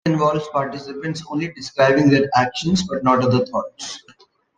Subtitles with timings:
[0.05, 3.99] This involves participants only describing their actions but not other thoughts.